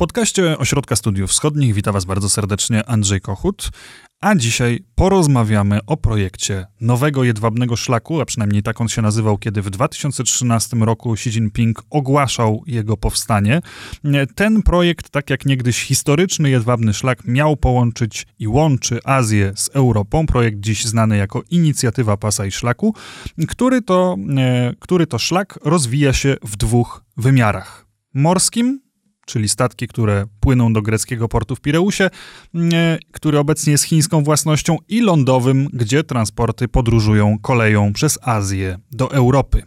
[0.00, 3.70] podcaście Ośrodka Studiów Wschodnich witam Was bardzo serdecznie Andrzej Kochut,
[4.20, 9.62] a dzisiaj porozmawiamy o projekcie nowego jedwabnego szlaku, a przynajmniej tak on się nazywał, kiedy
[9.62, 13.60] w 2013 roku Xi Jinping ogłaszał jego powstanie.
[14.34, 20.26] Ten projekt, tak jak niegdyś historyczny jedwabny szlak, miał połączyć i łączy Azję z Europą.
[20.26, 22.94] Projekt dziś znany jako Inicjatywa Pasa i Szlaku,
[23.48, 27.86] który to, e, który to szlak rozwija się w dwóch wymiarach.
[28.14, 28.89] Morskim,
[29.30, 32.10] czyli statki, które płyną do greckiego portu w Pireusie,
[33.12, 39.62] który obecnie jest chińską własnością, i lądowym, gdzie transporty podróżują koleją przez Azję do Europy.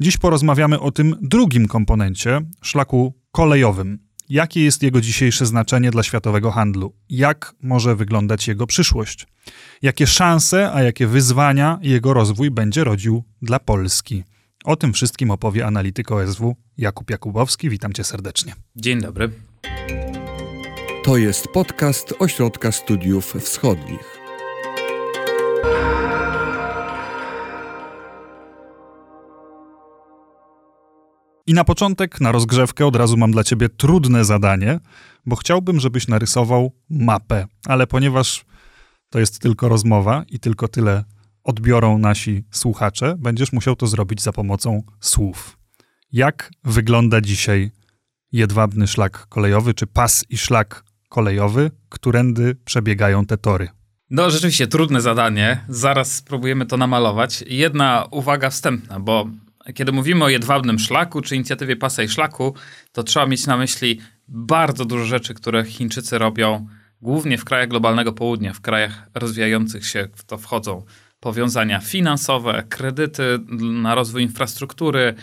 [0.00, 3.98] Dziś porozmawiamy o tym drugim komponencie, szlaku kolejowym.
[4.28, 6.92] Jakie jest jego dzisiejsze znaczenie dla światowego handlu?
[7.08, 9.26] Jak może wyglądać jego przyszłość?
[9.82, 14.24] Jakie szanse, a jakie wyzwania jego rozwój będzie rodził dla Polski?
[14.64, 17.70] O tym wszystkim opowie analityk OSW Jakub Jakubowski.
[17.70, 18.54] Witam cię serdecznie.
[18.76, 19.30] Dzień dobry.
[21.04, 24.18] To jest podcast Ośrodka Studiów Wschodnich.
[31.46, 34.80] I na początek, na rozgrzewkę, od razu mam dla ciebie trudne zadanie,
[35.26, 38.44] bo chciałbym, żebyś narysował mapę, ale ponieważ
[39.10, 41.04] to jest tylko rozmowa i tylko tyle
[41.44, 45.56] odbiorą nasi słuchacze, będziesz musiał to zrobić za pomocą słów.
[46.12, 47.70] Jak wygląda dzisiaj
[48.32, 53.68] jedwabny szlak kolejowy, czy pas i szlak kolejowy, którędy przebiegają te tory?
[54.10, 55.64] No, rzeczywiście trudne zadanie.
[55.68, 57.44] Zaraz spróbujemy to namalować.
[57.46, 59.26] Jedna uwaga wstępna, bo
[59.74, 62.54] kiedy mówimy o jedwabnym szlaku, czy inicjatywie pasa i szlaku,
[62.92, 66.66] to trzeba mieć na myśli bardzo dużo rzeczy, które Chińczycy robią,
[67.02, 70.84] głównie w krajach globalnego południa, w krajach rozwijających się, w to wchodzą
[71.20, 73.38] powiązania finansowe, kredyty
[73.82, 75.14] na rozwój infrastruktury,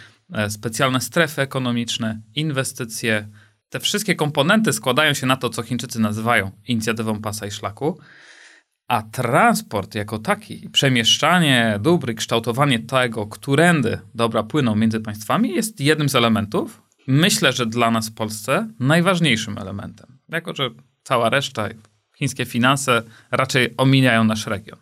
[0.49, 3.27] specjalne strefy ekonomiczne, inwestycje.
[3.69, 7.99] Te wszystkie komponenty składają się na to, co Chińczycy nazywają inicjatywą pasa i szlaku.
[8.87, 15.79] A transport jako taki, przemieszczanie dóbr i kształtowanie tego, którędy dobra płyną między państwami, jest
[15.79, 16.81] jednym z elementów.
[17.07, 20.19] Myślę, że dla nas w Polsce najważniejszym elementem.
[20.29, 20.69] Jako, że
[21.03, 21.69] cała reszta,
[22.17, 24.79] chińskie finanse raczej omijają nasz region.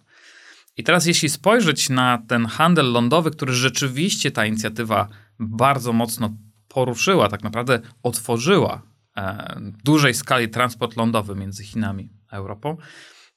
[0.77, 5.07] I teraz, jeśli spojrzeć na ten handel lądowy, który rzeczywiście ta inicjatywa
[5.41, 6.29] bardzo mocno
[6.67, 8.81] poruszyła, tak naprawdę otworzyła
[9.17, 12.77] e, w dużej skali transport lądowy między Chinami a Europą,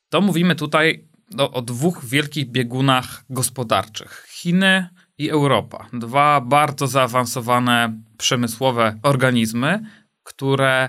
[0.09, 4.89] to mówimy tutaj o, o dwóch wielkich biegunach gospodarczych: Chiny
[5.19, 5.87] i Europa.
[5.93, 9.81] Dwa bardzo zaawansowane przemysłowe organizmy,
[10.23, 10.89] które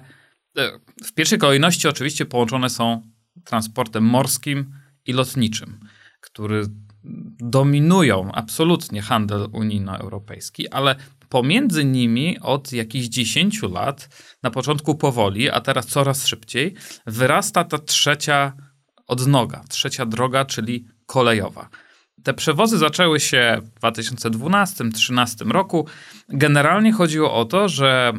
[0.58, 3.02] e, w pierwszej kolejności oczywiście połączone są
[3.44, 4.74] transportem morskim
[5.06, 5.80] i lotniczym
[6.26, 6.66] który
[7.40, 10.96] dominują absolutnie handel unijno-europejski, ale
[11.30, 14.10] pomiędzy nimi od jakichś 10 lat,
[14.44, 16.76] na początku powoli, a teraz coraz szybciej,
[17.08, 18.54] wyrasta ta trzecia
[19.08, 21.70] odnoga, trzecia droga, czyli kolejowa.
[22.24, 25.88] Te przewozy zaczęły się w 2012-2013 roku.
[26.30, 28.14] Generalnie chodziło o to, że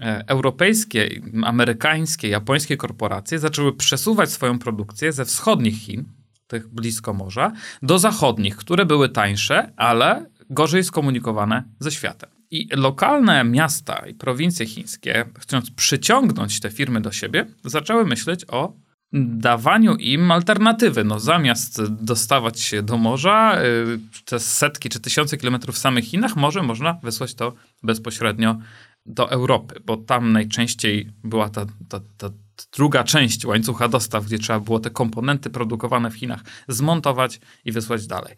[0.00, 1.08] e, europejskie,
[1.42, 6.17] amerykańskie, japońskie korporacje zaczęły przesuwać swoją produkcję ze wschodnich Chin,
[6.48, 12.30] tych blisko morza, do zachodnich, które były tańsze, ale gorzej skomunikowane ze światem.
[12.50, 18.72] I lokalne miasta i prowincje chińskie, chcąc przyciągnąć te firmy do siebie, zaczęły myśleć o
[19.12, 21.04] dawaniu im alternatywy.
[21.04, 26.36] No, zamiast dostawać się do morza, y, te setki czy tysiące kilometrów w samych Chinach,
[26.36, 28.58] może można wysłać to bezpośrednio
[29.06, 32.30] do Europy, bo tam najczęściej była ta, ta, ta
[32.76, 38.06] druga część łańcucha dostaw, gdzie trzeba było te komponenty produkowane w Chinach zmontować i wysłać
[38.06, 38.34] dalej.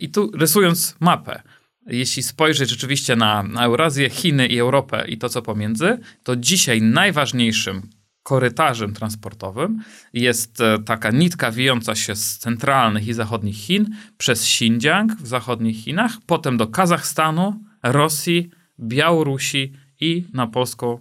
[0.00, 1.42] I tu rysując mapę,
[1.86, 6.82] jeśli spojrzeć rzeczywiście na, na Eurazję, Chiny i Europę i to, co pomiędzy, to dzisiaj
[6.82, 7.90] najważniejszym
[8.22, 15.16] korytarzem transportowym jest e, taka nitka wijąca się z centralnych i zachodnich Chin przez Xinjiang
[15.16, 20.98] w zachodnich Chinach, potem do Kazachstanu, Rosji, Białorusi i na polską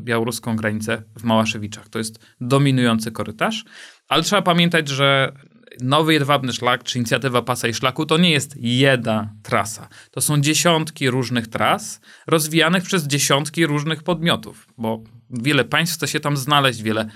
[0.00, 1.88] białoruską granicę w Małaszewiczach.
[1.88, 3.64] To jest dominujący korytarz,
[4.08, 5.32] ale trzeba pamiętać, że
[5.80, 9.88] nowy jedwabny szlak, czy inicjatywa pasa i szlaku, to nie jest jedna trasa.
[10.10, 16.20] To są dziesiątki różnych tras, rozwijanych przez dziesiątki różnych podmiotów, bo wiele państw chce się
[16.20, 17.08] tam znaleźć, wiele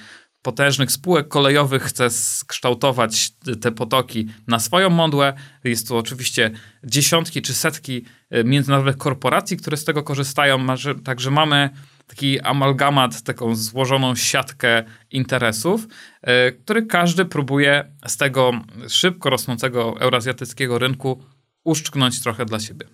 [0.43, 3.31] potężnych spółek kolejowych chce skształtować
[3.61, 5.35] te potoki na swoją modłę.
[5.64, 6.50] Jest tu oczywiście
[6.85, 8.05] dziesiątki czy setki
[8.35, 10.67] y, międzynarodowych korporacji, które z tego korzystają.
[11.05, 11.70] Także mamy
[12.06, 15.87] taki amalgamat, taką złożoną siatkę interesów,
[16.23, 18.50] e, który każdy próbuje z tego
[18.88, 21.23] szybko rosnącego eurazjatyckiego rynku
[21.64, 22.87] uszczknąć trochę dla siebie.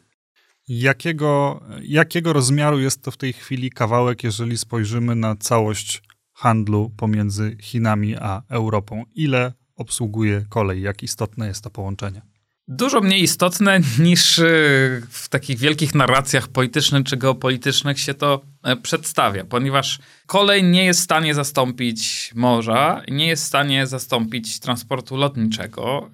[0.69, 7.57] Jakiego, jakiego rozmiaru jest to w tej chwili kawałek, jeżeli spojrzymy na całość handlu pomiędzy
[7.61, 9.05] Chinami a Europą?
[9.15, 10.83] Ile obsługuje kolej?
[10.83, 12.23] Jak istotne jest to połączenie?
[12.69, 18.77] Dużo mniej istotne niż y, w takich wielkich narracjach politycznych czy geopolitycznych się to e,
[18.77, 25.17] przedstawia, ponieważ kolej nie jest w stanie zastąpić morza, nie jest w stanie zastąpić transportu
[25.17, 26.11] lotniczego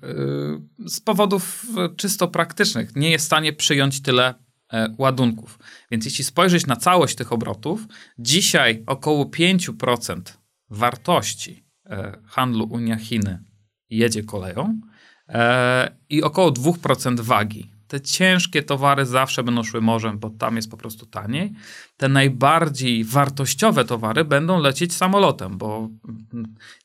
[0.84, 2.96] y, z powodów e, czysto praktycznych.
[2.96, 4.34] Nie jest w stanie przyjąć tyle
[4.72, 5.58] e, ładunków.
[5.90, 7.80] Więc jeśli spojrzeć na całość tych obrotów,
[8.18, 10.20] dzisiaj około 5%
[10.70, 11.64] wartości
[12.26, 13.38] handlu Unia-Chiny
[13.90, 14.80] jedzie koleją
[16.10, 17.70] i około 2% wagi.
[17.88, 21.52] Te ciężkie towary zawsze będą szły morzem, bo tam jest po prostu taniej.
[21.96, 25.88] Te najbardziej wartościowe towary będą lecieć samolotem, bo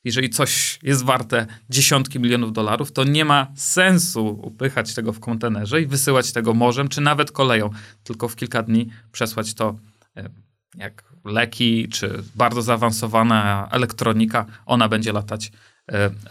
[0.03, 5.81] jeżeli coś jest warte dziesiątki milionów dolarów, to nie ma sensu upychać tego w kontenerze
[5.81, 7.69] i wysyłać tego morzem, czy nawet koleją,
[8.03, 9.75] tylko w kilka dni przesłać to
[10.17, 10.29] e,
[10.75, 15.72] jak leki, czy bardzo zaawansowana elektronika, ona będzie latać E,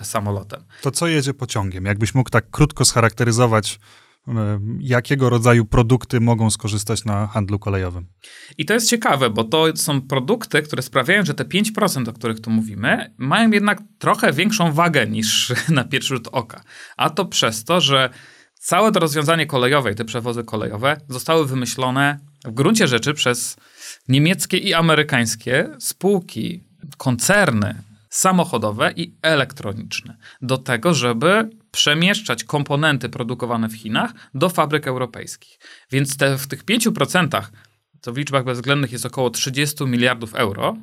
[0.02, 0.64] samolotem.
[0.82, 1.84] To co jedzie pociągiem?
[1.84, 3.78] Jakbyś mógł tak krótko scharakteryzować,
[4.28, 8.06] e, jakiego rodzaju produkty mogą skorzystać na handlu kolejowym?
[8.58, 12.40] I to jest ciekawe, bo to są produkty, które sprawiają, że te 5%, o których
[12.40, 16.62] tu mówimy, mają jednak trochę większą wagę niż na pierwszy rzut oka.
[16.96, 18.10] A to przez to, że
[18.55, 23.56] całe to rozwiązanie kolejowe i te przewozy kolejowe zostały wymyślone w gruncie rzeczy przez
[24.08, 26.64] niemieckie i amerykańskie spółki,
[26.96, 27.82] koncerny
[28.12, 35.59] samochodowe i elektroniczne do tego, żeby przemieszczać komponenty produkowane w Chinach do fabryk europejskich.
[35.91, 37.43] Więc te, w tych 5%,
[38.00, 40.76] to w liczbach bezwzględnych jest około 30 miliardów euro,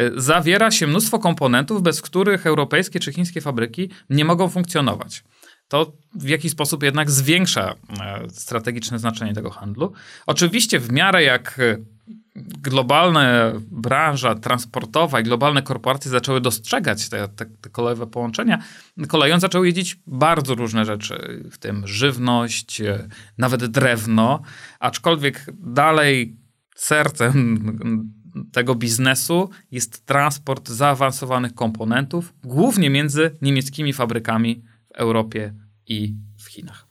[0.00, 5.24] y, zawiera się mnóstwo komponentów, bez których europejskie czy chińskie fabryki nie mogą funkcjonować.
[5.68, 9.92] To w jakiś sposób jednak zwiększa e, strategiczne znaczenie tego handlu.
[10.26, 11.60] Oczywiście w miarę jak
[12.36, 18.62] globalna branża transportowa i globalne korporacje zaczęły dostrzegać te, te, te kolejowe połączenia,
[19.08, 24.42] koleją zaczęły jeździć bardzo różne rzeczy, w tym żywność, e, nawet drewno,
[24.80, 26.36] aczkolwiek dalej
[26.76, 27.60] sercem
[28.52, 35.54] tego biznesu jest transport zaawansowanych komponentów, głównie między niemieckimi fabrykami w Europie
[35.86, 36.86] i w Chinach.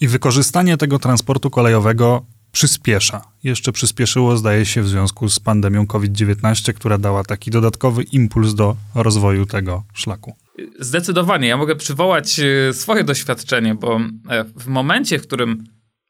[0.00, 3.24] I wykorzystanie tego transportu kolejowego przyspiesza.
[3.44, 8.76] Jeszcze przyspieszyło, zdaje się, w związku z pandemią COVID-19, która dała taki dodatkowy impuls do
[8.94, 10.34] rozwoju tego szlaku.
[10.80, 11.48] Zdecydowanie.
[11.48, 15.64] Ja mogę przywołać e, swoje doświadczenie, bo e, w momencie, w którym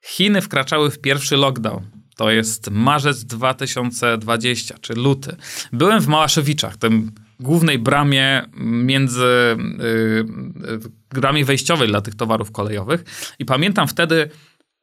[0.04, 1.82] Chiny wkraczały w pierwszy lockdown,
[2.16, 5.36] to jest marzec 2020, czy luty,
[5.72, 10.78] byłem w Małaszewiczach, tym głównej bramie między yy,
[11.10, 13.04] bramie wejściowej dla tych towarów kolejowych
[13.38, 14.30] i pamiętam wtedy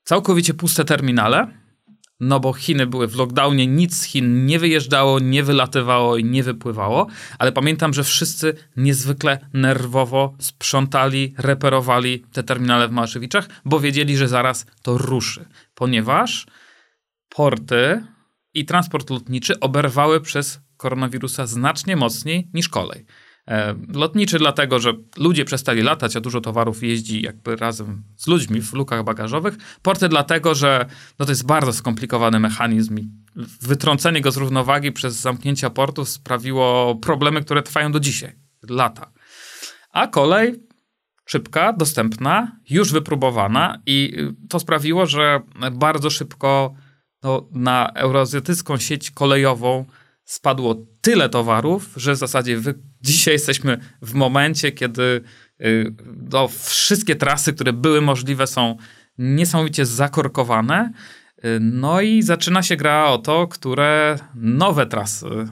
[0.04, 1.48] całkowicie puste terminale,
[2.20, 6.44] no bo Chiny były w lockdownie, nic z Chin nie wyjeżdżało, nie wylatywało i nie
[6.44, 7.08] wypływało,
[7.40, 14.28] ale pamiętam, że wszyscy niezwykle nerwowo sprzątali, reperowali te terminale w Małaszewiczach, bo wiedzieli, że
[14.28, 16.48] zaraz to ruszy, ponieważ
[17.30, 18.04] porty
[18.54, 23.06] i transport lotniczy oberwały przez koronawirusa znacznie mocniej niż kolej.
[23.50, 28.62] E, lotniczy dlatego, że ludzie przestali latać, a dużo towarów jeździ jakby razem z ludźmi
[28.62, 29.58] w lukach bagażowych.
[29.82, 30.86] Porty dlatego, że
[31.20, 33.10] no to jest bardzo skomplikowany mechanizm i
[33.62, 38.36] wytrącenie go z równowagi przez zamknięcia portów sprawiło problemy, które trwają do dzisiaj,
[38.70, 39.12] lata.
[39.92, 40.64] A kolej
[41.26, 44.18] szybka, dostępna, już wypróbowana i
[44.50, 45.42] to sprawiło, że
[45.72, 46.74] bardzo szybko
[47.24, 49.86] no, na euroazjatycką sieć kolejową
[50.24, 55.22] spadło tyle towarów, że w zasadzie wy, dzisiaj jesteśmy w momencie, kiedy
[55.62, 55.94] y,
[56.32, 58.78] no, wszystkie trasy, które były możliwe, są
[59.18, 60.92] niesamowicie zakorkowane.
[61.46, 65.48] Y, no i zaczyna się gra o to, które nowe trasy y,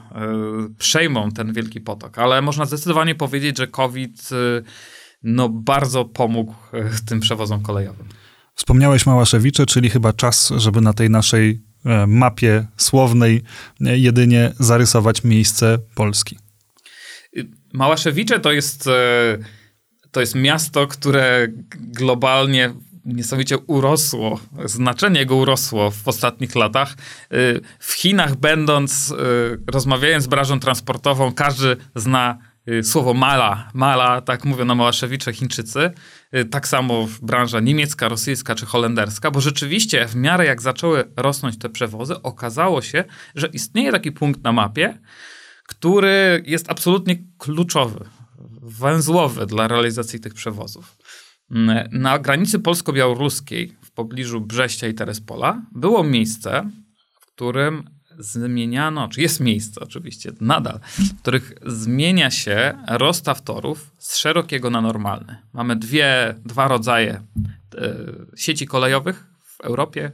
[0.78, 2.18] przejmą ten wielki potok.
[2.18, 4.28] Ale można zdecydowanie powiedzieć, że COVID
[5.22, 6.54] no, bardzo pomógł
[7.08, 8.08] tym przewozom kolejowym.
[8.54, 13.42] Wspomniałeś Małaszewicze, czyli chyba czas, żeby na tej naszej E, mapie słownej
[13.80, 16.38] e, jedynie zarysować miejsce Polski.
[17.72, 19.38] Małaszewicze to jest, e,
[20.10, 26.94] to jest miasto, które globalnie niesamowicie urosło, znaczenie jego urosło w ostatnich latach.
[27.78, 29.14] W Chinach będąc,
[29.72, 32.38] rozmawiając z branżą transportową, każdy zna
[32.82, 35.90] słowo mala, mala, tak mówią na Małaszewicze Chińczycy,
[36.50, 41.68] tak samo branża niemiecka, rosyjska czy holenderska, bo rzeczywiście w miarę jak zaczęły rosnąć te
[41.68, 44.98] przewozy, okazało się, że istnieje taki punkt na mapie,
[45.68, 48.04] który jest absolutnie kluczowy,
[48.62, 50.96] węzłowy dla realizacji tych przewozów.
[51.92, 56.70] Na granicy polsko-białoruskiej, w pobliżu Brześcia i Terespola, było miejsce,
[57.20, 64.16] w którym zmieniano, czy jest miejsce oczywiście nadal, w których zmienia się rozstaw torów z
[64.16, 65.36] szerokiego na normalny.
[65.52, 67.22] Mamy dwie, dwa rodzaje e,
[68.36, 70.12] sieci kolejowych w Europie.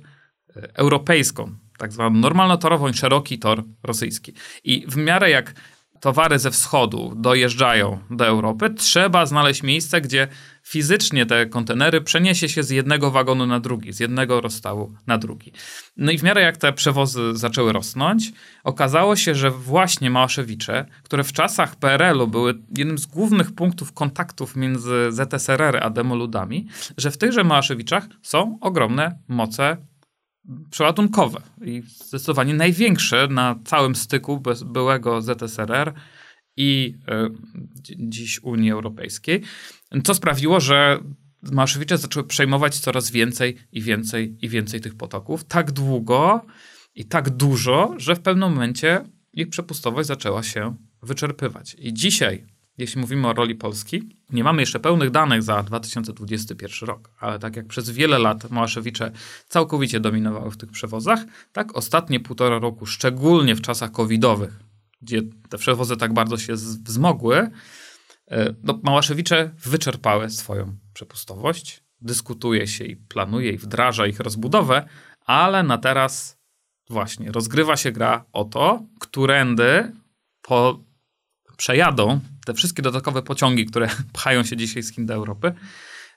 [0.57, 4.33] E, europejską, tak zwaną normalnotorową szeroki tor rosyjski.
[4.65, 5.55] I w miarę jak
[6.01, 10.29] towary ze wschodu dojeżdżają do Europy, trzeba znaleźć miejsce, gdzie
[10.63, 15.53] fizycznie te kontenery przeniesie się z jednego wagonu na drugi, z jednego rozstawu na drugi.
[15.97, 18.33] No i w miarę jak te przewozy zaczęły rosnąć,
[18.65, 24.57] okazało się, że właśnie Małaszewicze, które w czasach PRL-u były jednym z głównych punktów kontaktów
[24.57, 29.77] między ZSRR a demoludami, że w tychże Małaszewiczach są ogromne moce
[30.71, 35.93] przeładunkowe i zdecydowanie największe na całym styku byłego ZSRR
[36.57, 36.95] i
[37.89, 39.43] y, dziś Unii Europejskiej,
[40.05, 40.99] co sprawiło, że
[41.53, 45.45] Maszewicze zaczęły przejmować coraz więcej i więcej i więcej tych potoków.
[45.45, 46.47] Tak długo
[46.95, 51.77] i tak dużo, że w pewnym momencie ich przepustowość zaczęła się wyczerpywać.
[51.79, 52.47] I dzisiaj
[52.79, 54.09] jeśli mówimy o roli Polski.
[54.31, 59.13] Nie mamy jeszcze pełnych danych za 2021 rok, ale tak jak przez wiele lat Małaszewicze
[59.49, 61.21] całkowicie dominowały w tych przewozach,
[61.53, 64.61] tak ostatnie półtora roku, szczególnie w czasach covidowych,
[65.03, 67.51] gdzie te przewozy tak bardzo się wzmogły,
[68.31, 71.85] e, no, Małaszewicze wyczerpały swoją przepustowość.
[72.01, 74.89] Dyskutuje się i planuje i wdraża ich rozbudowę,
[75.27, 76.39] ale na teraz
[76.91, 79.93] właśnie rozgrywa się gra o to, którędy
[80.43, 80.85] po
[81.57, 85.53] przejadą te wszystkie dodatkowe pociągi, które pchają się dzisiaj z Chin do Europy.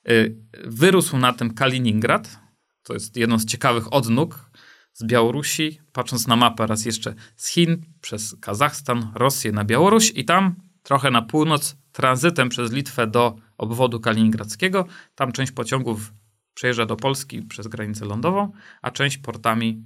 [0.09, 2.39] Y, wyrósł na tym Kaliningrad.
[2.83, 4.49] To jest jedno z ciekawych odnóg
[4.93, 5.79] z Białorusi.
[5.91, 11.11] Patrząc na mapę raz jeszcze z Chin, przez Kazachstan, Rosję na Białoruś i tam trochę
[11.11, 14.85] na północ tranzytem przez Litwę do obwodu kaliningradzkiego.
[15.15, 16.13] Tam część pociągów
[16.53, 18.51] przejeżdża do Polski przez granicę lądową,
[18.81, 19.83] a część portami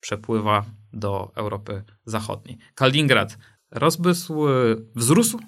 [0.00, 2.58] przepływa do Europy Zachodniej.
[2.74, 3.38] Kaliningrad
[3.70, 4.44] rozbysł,
[4.94, 5.38] wzrósł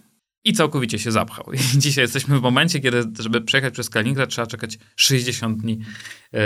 [0.45, 1.53] i całkowicie się zapchał.
[1.53, 5.79] I dzisiaj jesteśmy w momencie, kiedy, żeby przejechać przez Kaliningrad, trzeba czekać 60 dni
[6.33, 6.41] yy,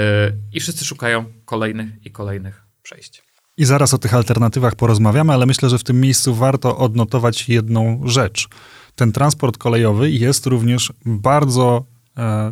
[0.53, 3.23] i wszyscy szukają kolejnych i kolejnych przejść.
[3.57, 8.01] I zaraz o tych alternatywach porozmawiamy, ale myślę, że w tym miejscu warto odnotować jedną
[8.05, 8.49] rzecz.
[8.95, 11.92] Ten transport kolejowy jest również bardzo E,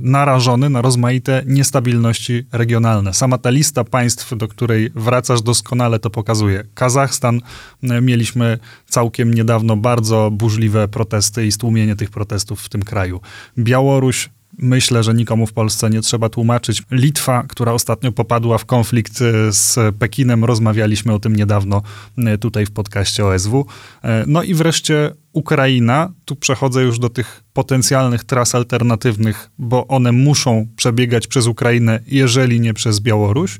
[0.00, 3.14] narażony na rozmaite niestabilności regionalne.
[3.14, 6.64] Sama ta lista państw, do której wracasz doskonale to pokazuje.
[6.74, 7.40] Kazachstan,
[7.82, 13.20] e, mieliśmy całkiem niedawno bardzo burzliwe protesty i stłumienie tych protestów w tym kraju.
[13.58, 16.82] Białoruś, Myślę, że nikomu w Polsce nie trzeba tłumaczyć.
[16.90, 21.82] Litwa, która ostatnio popadła w konflikt e, z Pekinem, rozmawialiśmy o tym niedawno
[22.18, 23.66] e, tutaj w podcaście OSW.
[24.04, 26.12] E, no i wreszcie Ukraina.
[26.24, 32.60] Tu przechodzę już do tych potencjalnych tras alternatywnych, bo one muszą przebiegać przez Ukrainę, jeżeli
[32.60, 33.58] nie przez Białoruś.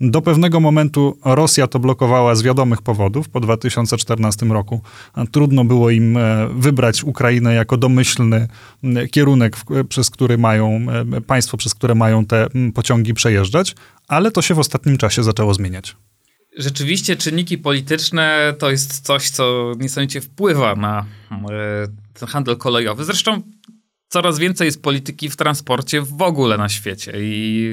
[0.00, 4.80] Do pewnego momentu Rosja to blokowała z wiadomych powodów po 2014 roku.
[5.32, 8.48] Trudno było im e, wybrać Ukrainę jako domyślny
[9.10, 9.56] kierunek,
[9.88, 10.86] przez który mają,
[11.16, 13.74] e, państwo, przez które mają te pociągi przejeżdżać,
[14.08, 15.96] ale to się w ostatnim czasie zaczęło zmieniać.
[16.56, 21.06] Rzeczywiście czynniki polityczne to jest coś, co niesamowicie wpływa na
[22.14, 23.04] ten handel kolejowy.
[23.04, 23.42] Zresztą
[24.08, 27.70] coraz więcej jest polityki w transporcie w ogóle na świecie i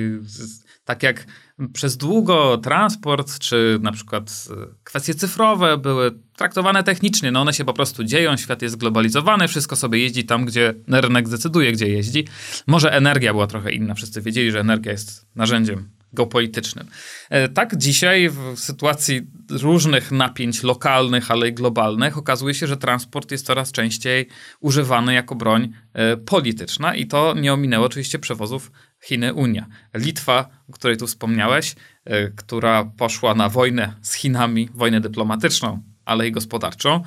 [0.85, 1.25] tak jak
[1.73, 7.31] przez długo transport, czy na przykład e, kwestie cyfrowe były traktowane technicznie.
[7.31, 11.29] No one się po prostu dzieją, świat jest zglobalizowany, wszystko sobie jeździ tam, gdzie rynek
[11.29, 12.27] decyduje, gdzie jeździ.
[12.67, 16.87] Może energia była trochę inna, wszyscy wiedzieli, że energia jest narzędziem geopolitycznym.
[17.29, 23.31] E, tak dzisiaj w sytuacji różnych napięć lokalnych, ale i globalnych okazuje się, że transport
[23.31, 24.27] jest coraz częściej
[24.59, 28.71] używany jako broń e, polityczna i to nie ominęło oczywiście przewozów
[29.07, 29.65] Chiny-Unia.
[29.93, 31.75] Litwa, o której tu wspomniałeś,
[32.05, 37.03] e, która poszła na wojnę z Chinami, wojnę dyplomatyczną, ale i gospodarczą,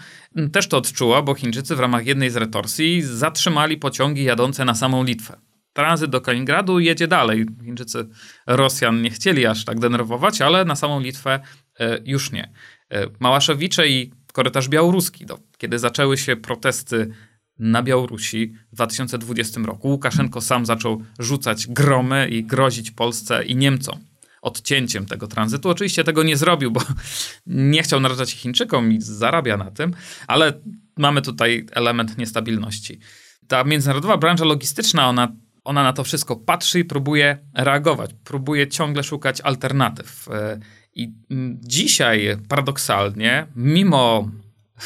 [0.53, 5.05] też to odczuła, bo Chińczycy w ramach jednej z retorsji zatrzymali pociągi jadące na samą
[5.05, 5.37] Litwę.
[5.73, 7.47] Tranzyt do Kaliningradu jedzie dalej.
[7.65, 8.09] Chińczycy
[8.47, 11.41] Rosjan nie chcieli aż tak denerwować, ale na samą Litwę
[11.81, 12.53] e, już nie.
[12.91, 17.15] E, Małaszewicze i korytarz białoruski, do, kiedy zaczęły się protesty
[17.59, 19.89] na Białorusi w 2020 roku.
[19.89, 24.13] Łukaszenko sam zaczął rzucać gromy i grozić Polsce i Niemcom
[24.43, 25.69] odcięciem tego tranzytu.
[25.69, 26.81] Oczywiście tego nie zrobił, bo
[27.47, 29.95] nie chciał narażać Chińczykom i zarabia na tym,
[30.27, 30.61] ale
[30.97, 32.99] mamy tutaj element niestabilności.
[33.49, 35.33] Ta międzynarodowa branża logistyczna, ona,
[35.65, 40.29] ona na to wszystko patrzy i próbuje reagować, próbuje ciągle szukać alternatyw.
[40.29, 40.61] E,
[40.95, 41.13] I
[41.61, 44.29] dzisiaj paradoksalnie, mimo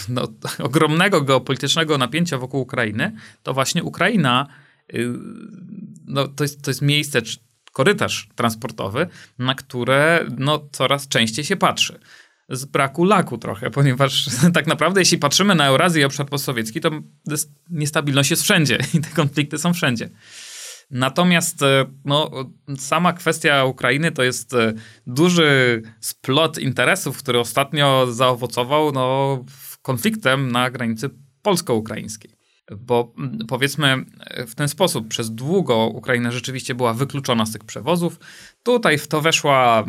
[0.08, 0.28] no,
[0.68, 4.46] ogromnego geopolitycznego napięcia wokół Ukrainy, to właśnie Ukraina
[4.94, 5.12] y,
[6.06, 7.20] no, to, jest, to jest miejsce,
[7.72, 9.06] korytarz transportowy,
[9.38, 12.00] na które no, coraz częściej się patrzy.
[12.48, 16.90] z braku laku trochę, ponieważ tak naprawdę jeśli patrzymy na Eurazję i obszar postsowiecki, to
[17.70, 20.10] niestabilność jest wszędzie i te konflikty są wszędzie.
[20.90, 22.30] Natomiast e, no,
[22.78, 24.72] sama kwestia Ukrainy to jest e,
[25.06, 29.44] duży splot interesów, który ostatnio zaowocował no,
[29.82, 31.10] konfliktem na granicy
[31.42, 32.36] polsko-ukraińskiej.
[32.78, 33.14] Bo
[33.48, 34.04] powiedzmy
[34.46, 38.18] w ten sposób, przez długo Ukraina rzeczywiście była wykluczona z tych przewozów.
[38.62, 39.84] Tutaj w to weszła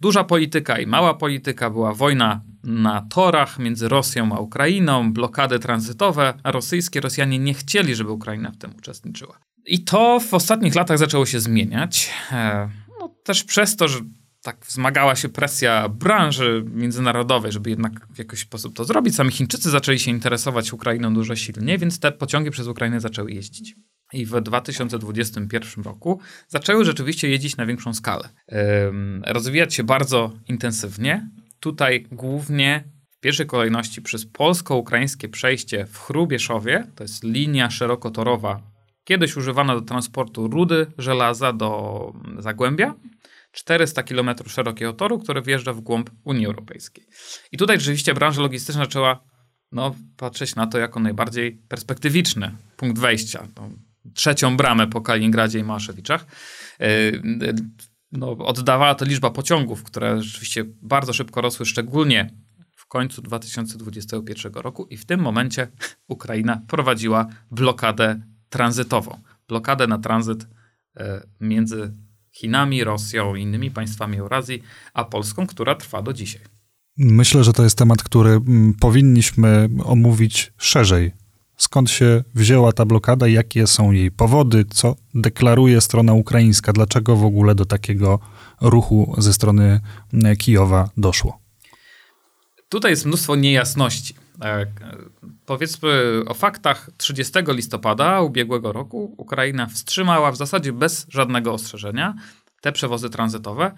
[0.00, 6.34] duża polityka i mała polityka, była wojna na torach między Rosją a Ukrainą, blokady tranzytowe,
[6.44, 9.38] rosyjskie Rosjanie nie chcieli, żeby Ukraina w tym uczestniczyła.
[9.66, 12.10] I to w ostatnich latach zaczęło się zmieniać.
[12.32, 12.68] E,
[13.00, 14.00] no, też przez to, że
[14.42, 19.14] tak wzmagała się presja branży międzynarodowej, żeby jednak w jakiś sposób to zrobić.
[19.14, 23.74] Sami Chińczycy zaczęli się interesować Ukrainą dużo silniej, więc te pociągi przez Ukrainę zaczęły jeździć.
[24.12, 28.28] I w 2021 roku zaczęły rzeczywiście jeździć na większą skalę.
[29.26, 31.30] rozwijać się bardzo intensywnie.
[31.60, 38.73] Tutaj głównie w pierwszej kolejności przez polsko-ukraińskie przejście w Chrubieszowie, to jest linia szerokotorowa,
[39.04, 42.94] kiedyś używana do transportu rudy żelaza do Zagłębia,
[43.52, 47.06] 400 km szerokiego toru, który wjeżdża w głąb Unii Europejskiej.
[47.52, 49.24] I tutaj rzeczywiście branża logistyczna zaczęła
[49.72, 53.48] no, patrzeć na to jako najbardziej perspektywiczny punkt wejścia.
[53.56, 53.70] No,
[54.14, 56.26] trzecią bramę po Kaliningradzie i Małaszewiczach.
[56.80, 56.86] E,
[58.12, 62.30] no, oddawała to liczba pociągów, które rzeczywiście bardzo szybko rosły, szczególnie
[62.76, 65.68] w końcu 2021 roku i w tym momencie
[66.08, 68.20] Ukraina prowadziła blokadę
[68.54, 69.18] tranzytową.
[69.48, 70.46] Blokadę na tranzyt
[70.96, 71.92] e, między
[72.32, 76.42] Chinami, Rosją i innymi państwami Eurazji, a Polską, która trwa do dzisiaj.
[76.96, 81.12] Myślę, że to jest temat, który mm, powinniśmy omówić szerzej.
[81.56, 87.24] Skąd się wzięła ta blokada, jakie są jej powody, co deklaruje strona ukraińska, dlaczego w
[87.24, 88.18] ogóle do takiego
[88.60, 89.80] ruchu ze strony
[90.38, 91.38] Kijowa doszło?
[92.68, 94.14] Tutaj jest mnóstwo niejasności.
[94.42, 94.66] E,
[95.46, 96.90] powiedzmy o faktach.
[96.96, 102.14] 30 listopada ubiegłego roku Ukraina wstrzymała w zasadzie bez żadnego ostrzeżenia
[102.60, 103.74] te przewozy tranzytowe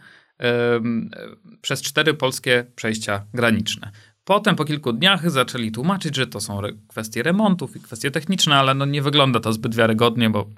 [1.61, 3.91] przez cztery polskie przejścia graniczne.
[4.25, 8.75] Potem po kilku dniach zaczęli tłumaczyć, że to są kwestie remontów i kwestie techniczne, ale
[8.75, 10.51] no nie wygląda to zbyt wiarygodnie, bo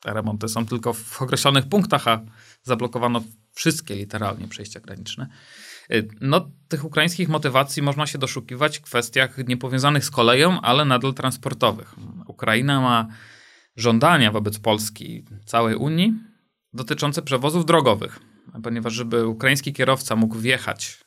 [0.00, 2.20] te remonty są tylko w określonych punktach, a
[2.62, 5.28] zablokowano wszystkie literalnie przejścia graniczne.
[5.92, 11.14] Y, no, tych ukraińskich motywacji można się doszukiwać w kwestiach niepowiązanych z koleją, ale nadal
[11.14, 11.94] transportowych.
[12.26, 13.08] Ukraina ma
[13.76, 16.14] żądania wobec Polski, całej Unii,
[16.72, 18.20] dotyczące przewozów drogowych,
[18.62, 21.00] ponieważ żeby ukraiński kierowca mógł wjechać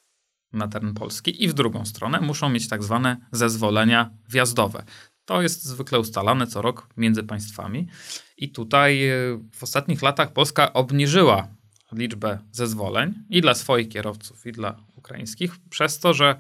[0.54, 4.84] na teren Polski i w drugą stronę muszą mieć tak zwane zezwolenia wjazdowe.
[5.26, 7.88] To jest zwykle ustalane co rok między państwami.
[8.38, 11.48] I tutaj y, w ostatnich latach Polska obniżyła
[11.94, 16.36] liczbę zezwoleń i dla swoich kierowców, i dla ukraińskich, przez to, że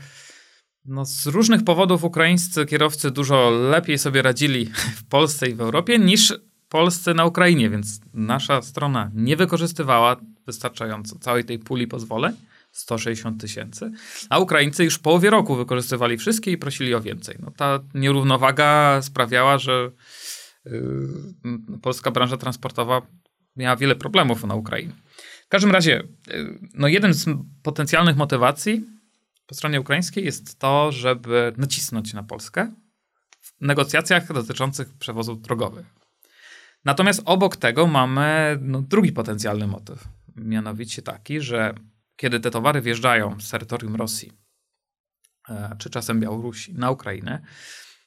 [0.86, 4.66] no, z różnych powodów ukraińscy kierowcy dużo lepiej sobie radzili
[5.00, 6.34] w Polsce i w Europie niż
[6.70, 12.34] polscy na Ukrainie, więc nasza strona nie wykorzystywała wystarczająco całej tej puli pozwoleń.
[12.72, 13.92] 160 tysięcy,
[14.30, 17.36] a Ukraińcy już w połowie roku wykorzystywali wszystkie i prosili o więcej.
[17.40, 19.92] No, ta nierównowaga sprawiała, że
[20.66, 20.72] yy,
[21.82, 23.02] polska branża transportowa
[23.56, 24.94] miała wiele problemów na Ukrainie
[25.52, 27.26] każdym razie, y, no jeden z
[27.64, 28.86] potencjalnych motywacji
[29.48, 32.74] po stronie ukraińskiej jest to, żeby nacisnąć na Polskę
[33.42, 35.86] w negocjacjach dotyczących przewozów drogowych.
[36.86, 40.08] Natomiast obok tego mamy no, drugi potencjalny motyw.
[40.36, 41.74] Mianowicie taki, że
[42.16, 44.32] kiedy te towary wjeżdżają z terytorium Rosji,
[45.50, 47.42] e, czy czasem Białorusi, na Ukrainę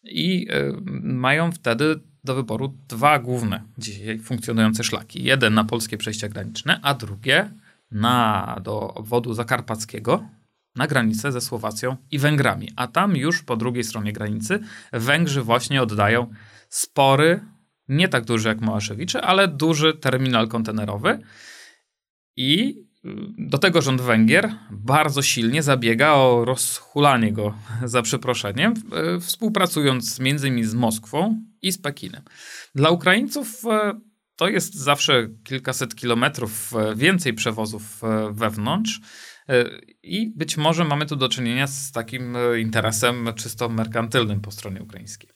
[0.04, 5.24] i e, mają wtedy do wyboru dwa główne dzisiaj funkcjonujące szlaki.
[5.24, 7.50] Jeden na polskie przejścia graniczne, a drugie
[7.90, 10.28] na, do obwodu zakarpackiego
[10.76, 12.68] na granicę ze Słowacją i Węgrami.
[12.76, 14.60] A tam już po drugiej stronie granicy
[14.92, 16.26] Węgrzy właśnie oddają
[16.68, 17.40] spory,
[17.88, 21.18] nie tak duży jak Małaszewicze, ale duży terminal kontenerowy
[22.36, 22.84] i
[23.38, 30.48] do tego rząd Węgier bardzo silnie zabiega o rozhulanie go, za przeproszeniem, e, współpracując między
[30.48, 32.22] innymi z Moskwą i z Pekinem.
[32.74, 34.00] Dla Ukraińców e,
[34.36, 38.00] to jest zawsze kilkaset kilometrów e, więcej przewozów
[38.32, 39.00] wewnątrz.
[40.02, 45.30] I być może mamy tu do czynienia z takim interesem czysto merkantylnym po stronie ukraińskiej.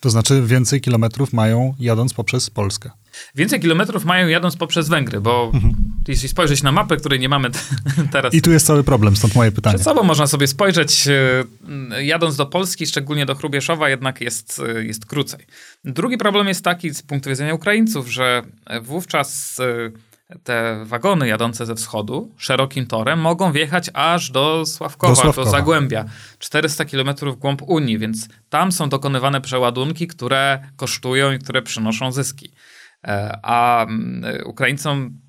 [0.00, 2.90] To znaczy więcej kilometrów mają jadąc poprzez Polskę.
[3.34, 5.74] Więcej kilometrów mają jadąc poprzez Węgry, bo mhm.
[6.08, 7.50] jeśli spojrzeć na mapę, której nie mamy
[8.12, 8.34] teraz.
[8.34, 9.74] I tu jest cały problem, stąd moje pytanie.
[9.74, 14.84] Przed sobą można sobie spojrzeć, e, jadąc do Polski, szczególnie do Chrubieszowa, jednak jest, e,
[14.84, 15.46] jest krócej.
[15.84, 18.42] Drugi problem jest taki z punktu widzenia Ukraińców, że
[18.82, 19.60] wówczas
[20.44, 25.44] te wagony jadące ze wschodu szerokim torem mogą wjechać aż do Sławkowa, do, Sławkowa.
[25.44, 26.04] do Zagłębia.
[26.38, 32.12] 400 kilometrów w głąb Unii, więc tam są dokonywane przeładunki, które kosztują i które przynoszą
[32.12, 32.50] zyski.
[33.04, 35.20] E, a mm, Ukraińcom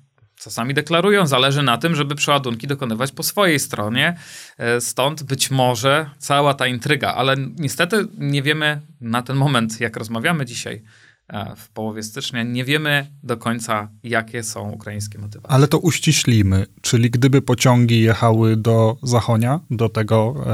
[0.42, 4.16] czasami deklarują, zależy na tym, żeby przeładunki dokonywać po swojej stronie.
[4.58, 9.96] E, stąd być może cała ta intryga, ale niestety nie wiemy na ten moment, jak
[9.96, 10.82] rozmawiamy dzisiaj
[11.28, 15.50] e, w połowie stycznia, nie wiemy do końca, jakie są ukraińskie motywacje.
[15.50, 20.44] Ale to uściślimy, czyli gdyby pociągi jechały do Zachonia, do tego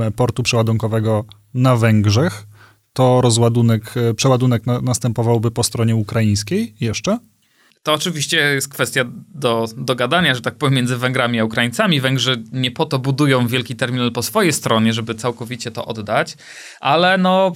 [0.00, 2.46] e, portu przeładunkowego na Węgrzech,
[2.98, 7.18] to rozładunek, e, przeładunek na, następowałby po stronie ukraińskiej jeszcze?
[7.82, 12.00] To oczywiście jest kwestia do dogadania, że tak powiem, między Węgrami a Ukraińcami.
[12.00, 16.36] Węgrzy nie po to budują wielki terminal po swojej stronie, żeby całkowicie to oddać,
[16.80, 17.52] ale no,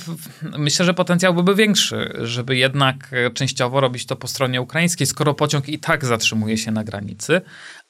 [0.58, 5.34] myślę, że potencjał byłby większy, żeby jednak e, częściowo robić to po stronie ukraińskiej, skoro
[5.34, 7.40] pociąg i tak zatrzymuje się na granicy,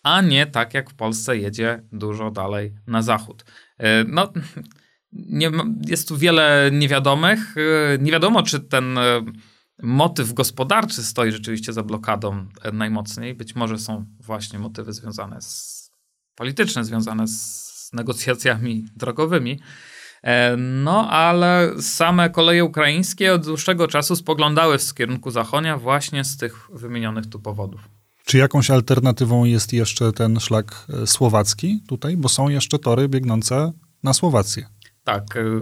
[0.03, 3.45] a nie tak jak w Polsce jedzie dużo dalej na zachód.
[3.79, 4.33] E, no,
[5.13, 5.51] nie,
[5.87, 7.55] jest tu wiele niewiadomych.
[7.57, 8.99] E, nie wiadomo, czy ten
[9.83, 13.35] motyw gospodarczy stoi rzeczywiście za blokadą e, najmocniej.
[13.35, 15.91] Być może są właśnie motywy związane z
[16.35, 19.61] polityczne, związane z negocjacjami drogowymi.
[20.23, 26.37] E, no, ale same koleje ukraińskie od dłuższego czasu spoglądały w kierunku zachonia właśnie z
[26.37, 27.81] tych wymienionych tu powodów.
[28.25, 32.17] Czy jakąś alternatywą jest jeszcze ten szlak e, słowacki tutaj?
[32.17, 33.73] Bo są jeszcze tory biegnące
[34.03, 34.67] na Słowację.
[35.05, 35.61] Tak, y,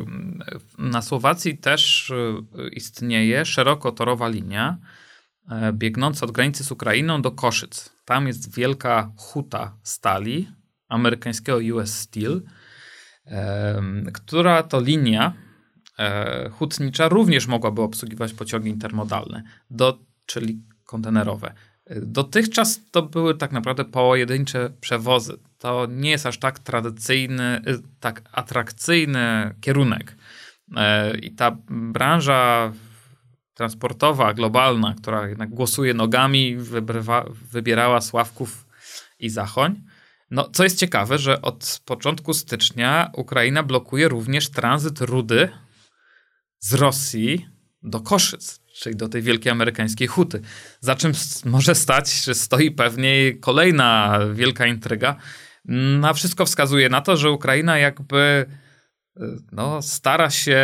[0.79, 4.79] na Słowacji też y, istnieje szerokotorowa linia
[5.51, 7.97] e, biegnąca od granicy z Ukrainą do Koszyc.
[8.05, 10.49] Tam jest wielka huta stali
[10.89, 12.43] amerykańskiego US Steel,
[14.13, 15.33] która to linia
[15.99, 21.55] e, hutnicza również mogłaby obsługiwać pociągi intermodalne, do, czyli kontenerowe.
[21.97, 25.37] Dotychczas to były tak naprawdę pojedyncze przewozy.
[25.59, 30.17] To nie jest aż tak tradycyjny, y, tak atrakcyjny kierunek.
[30.77, 32.73] E, I ta branża
[33.55, 38.67] transportowa, globalna, która jednak głosuje nogami, wybrywa, wybierała Sławków
[39.19, 39.83] i Zachoń.
[40.31, 45.49] No, co jest ciekawe, że od początku stycznia Ukraina blokuje również tranzyt rudy
[46.59, 47.47] z Rosji
[47.83, 50.41] do Koszyc czyli do tej wielkiej amerykańskiej huty.
[50.81, 51.13] Za czym
[51.45, 55.17] może stać, że stoi pewnie kolejna wielka intryga.
[56.01, 58.47] Na wszystko wskazuje na to, że Ukraina jakby
[59.17, 60.61] y, no, stara się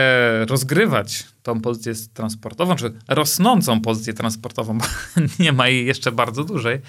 [0.49, 4.85] rozgrywać tą pozycję transportową, czy rosnącą pozycję transportową, bo
[5.45, 6.81] nie ma jej jeszcze bardzo dużej,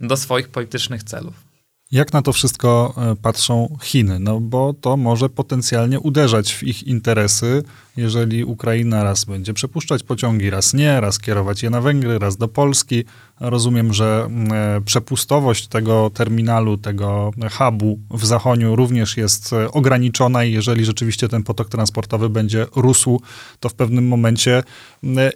[0.00, 1.45] do swoich politycznych celów.
[1.92, 4.18] Jak na to wszystko e, patrzą Chiny?
[4.18, 7.62] No bo to może potencjalnie uderzać w ich interesy,
[7.96, 12.48] jeżeli Ukraina raz będzie przepuszczać pociągi, raz nie, raz kierować je na Węgry, raz do
[12.48, 13.04] Polski.
[13.40, 20.52] Rozumiem, że e, przepustowość tego terminalu, tego hubu w Zachoniu również jest e, ograniczona i
[20.52, 23.20] jeżeli rzeczywiście ten potok transportowy będzie rósł,
[23.60, 24.62] to w pewnym momencie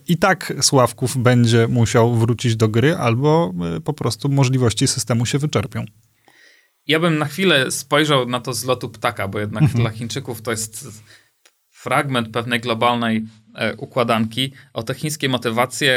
[0.09, 3.53] i tak Sławków będzie musiał wrócić do gry albo
[3.85, 5.85] po prostu możliwości systemu się wyczerpią.
[6.91, 9.81] Ja bym na chwilę spojrzał na to z lotu ptaka, bo jednak mhm.
[9.81, 10.89] dla Chińczyków to jest
[11.71, 13.25] fragment pewnej globalnej
[13.55, 14.53] e, układanki.
[14.73, 15.93] O te chińskie motywacje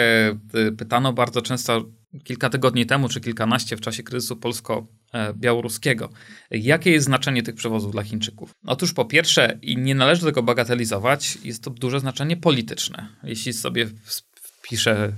[0.53, 1.85] e, pytano bardzo często
[2.23, 6.09] kilka tygodni temu, czy kilkanaście w czasie kryzysu polsko-białoruskiego.
[6.51, 8.51] Jakie jest znaczenie tych przewozów dla Chińczyków?
[8.65, 13.07] Otóż po pierwsze, i nie należy tego bagatelizować, jest to duże znaczenie polityczne.
[13.23, 13.87] Jeśli sobie
[14.35, 15.13] wpisze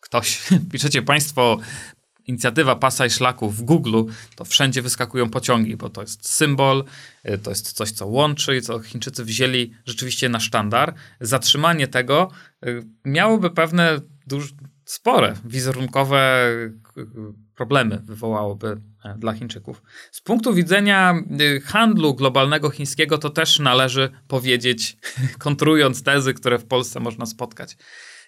[0.00, 1.58] ktoś, piszecie Państwo
[2.26, 4.02] inicjatywa pasa i szlaku w Google,
[4.36, 6.84] to wszędzie wyskakują pociągi, bo to jest symbol,
[7.28, 10.94] y, to jest coś, co łączy i co Chińczycy wzięli rzeczywiście na sztandar.
[11.20, 12.30] Zatrzymanie tego
[12.66, 16.48] y, miałoby pewne duż, spore wizerunkowe
[16.96, 17.02] y,
[17.54, 19.82] problemy wywołałoby e, dla Chińczyków.
[20.10, 21.14] Z punktu widzenia
[21.64, 24.96] handlu globalnego chińskiego to też należy powiedzieć,
[25.38, 27.76] kontrując tezy, które w Polsce można spotkać.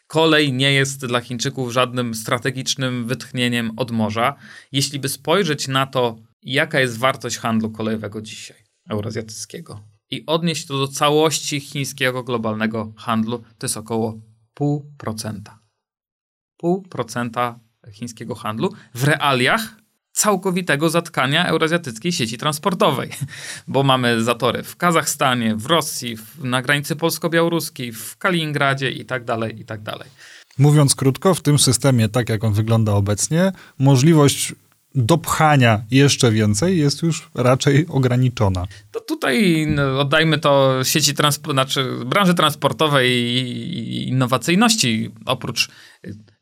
[0.06, 4.34] Kolej nie jest dla Chińczyków żadnym strategicznym wytchnieniem od morza.
[4.72, 8.56] Jeśli by spojrzeć na to, jaka jest wartość handlu kolejowego dzisiaj,
[8.90, 14.20] eurazjatyckiego, i odnieść to do całości chińskiego globalnego handlu, to jest około
[14.60, 15.40] 0,5%.
[16.62, 17.54] 0,5%
[17.92, 19.85] chińskiego handlu w realiach
[20.16, 23.10] całkowitego zatkania eurazjatyckiej sieci transportowej,
[23.68, 29.60] bo mamy zatory w Kazachstanie, w Rosji, na granicy polsko-białoruskiej, w Kaliningradzie i tak dalej,
[29.60, 30.08] i tak dalej.
[30.58, 34.54] Mówiąc krótko, w tym systemie, tak jak on wygląda obecnie, możliwość
[34.96, 38.66] dopchania jeszcze więcej jest już raczej ograniczona.
[38.90, 45.10] To tutaj no, oddajmy to sieci transport, znaczy branży transportowej i innowacyjności.
[45.26, 45.68] Oprócz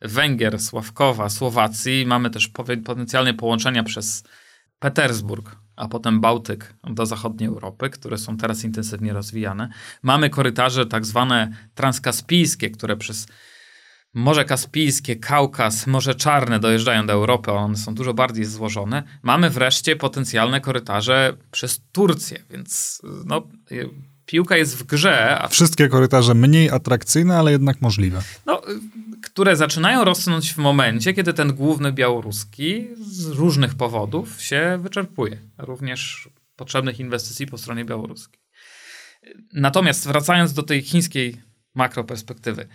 [0.02, 2.50] Węgier, Sławkowa, Słowacji mamy też
[2.84, 4.24] potencjalne połączenia przez
[4.78, 9.68] Petersburg, a potem Bałtyk do zachodniej Europy, które są teraz intensywnie rozwijane.
[10.02, 13.26] Mamy korytarze tak zwane transkaspijskie, które przez
[14.14, 19.02] Morze Kaspijskie, Kaukaz, Morze Czarne dojeżdżają do Europy, one są dużo bardziej złożone.
[19.22, 23.48] Mamy wreszcie potencjalne korytarze przez Turcję, więc no,
[24.26, 25.38] piłka jest w grze.
[25.40, 25.48] A...
[25.48, 28.22] Wszystkie korytarze mniej atrakcyjne, ale jednak możliwe.
[28.46, 28.62] No,
[29.22, 35.38] które zaczynają rosnąć w momencie, kiedy ten główny białoruski z różnych powodów się wyczerpuje.
[35.58, 38.40] Również potrzebnych inwestycji po stronie białoruskiej.
[39.52, 41.42] Natomiast wracając do tej chińskiej
[41.74, 42.68] makroperspektywy.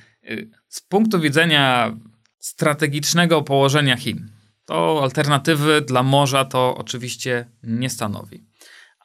[0.67, 1.95] Z punktu widzenia
[2.39, 4.31] strategicznego położenia Chin,
[4.65, 8.49] to alternatywy dla morza to oczywiście nie stanowi.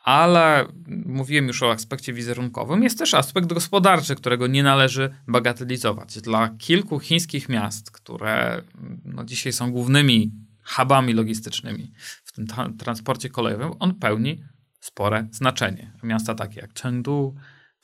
[0.05, 0.67] Ale
[1.07, 6.21] mówiłem już o aspekcie wizerunkowym, jest też aspekt gospodarczy, którego nie należy bagatelizować.
[6.21, 8.63] Dla kilku chińskich miast, które
[9.05, 10.33] no, dzisiaj są głównymi
[10.65, 11.93] hubami logistycznymi
[12.25, 12.47] w tym
[12.79, 14.45] transporcie kolejowym, on pełni
[14.81, 15.93] spore znaczenie.
[16.03, 17.35] Miasta takie jak Chengdu,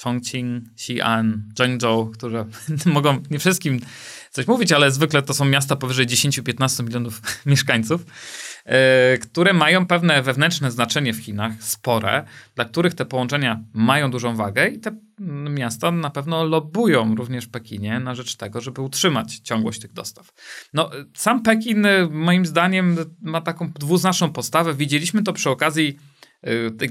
[0.02, 2.44] Chongqing, Xi'an, Zhengzhou, które
[2.86, 3.80] mogą nie wszystkim
[4.30, 8.06] coś mówić, ale zwykle to są miasta powyżej 10-15 milionów mieszkańców,
[8.66, 8.72] yy,
[9.18, 14.68] które mają pewne wewnętrzne znaczenie w Chinach, spore, dla których te połączenia mają dużą wagę
[14.68, 14.96] i te
[15.50, 20.32] miasta na pewno lobują również Pekinie na rzecz tego, żeby utrzymać ciągłość tych dostaw.
[20.74, 24.74] No, sam Pekin moim zdaniem ma taką dwuznaczną postawę.
[24.74, 25.98] Widzieliśmy to przy okazji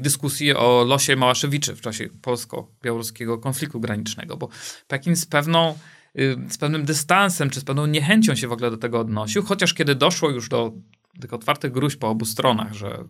[0.02, 4.50] dyskusji o losie Małaszewiczy w czasie polsko-białoruskiego konfliktu granicznego, bo
[4.88, 5.78] Pekin z pewną
[6.20, 9.74] y, z pewnym dystansem, czy z pewną niechęcią się w ogóle do tego odnosił, chociaż
[9.74, 10.74] kiedy doszło już do
[11.22, 13.04] tych otwartych gruźb po obu stronach, że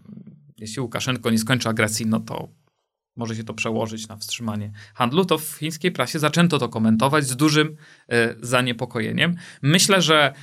[0.57, 2.47] jeśli Łukaszenko nie skończy agresji, no to
[3.15, 7.35] może się to przełożyć na wstrzymanie handlu, to w chińskiej prasie zaczęto to komentować z
[7.35, 7.75] dużym
[8.09, 9.35] e, zaniepokojeniem.
[9.61, 10.33] Myślę, że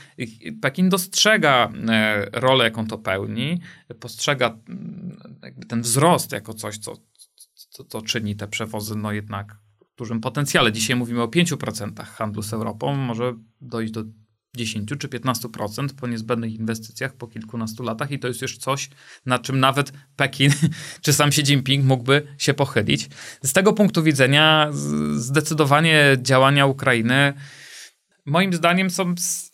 [0.62, 3.61] Pekin dostrzega e, rolę, jaką to pełni,
[4.00, 5.16] postrzega mm,
[5.68, 6.96] ten wzrost jako coś, co,
[7.55, 9.57] co, co czyni te przewozy no jednak
[9.94, 10.72] w dużym potencjale.
[10.72, 14.05] Dzisiaj mówimy o 5% handlu z Europą, może dojść do
[14.56, 18.90] 10 czy 15% po niezbędnych inwestycjach po kilkunastu latach i to jest już coś,
[19.26, 20.52] na czym nawet Pekin
[21.02, 23.08] czy sam Xi Jinping mógłby się pochylić.
[23.42, 24.68] Z tego punktu widzenia
[25.16, 27.34] zdecydowanie działania Ukrainy
[28.26, 29.50] moim zdaniem są z